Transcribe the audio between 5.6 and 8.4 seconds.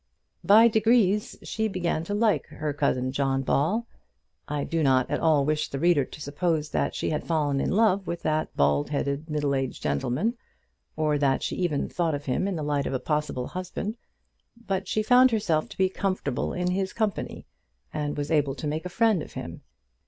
the reader to suppose that she had fallen in love with